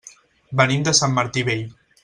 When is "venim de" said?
0.61-0.95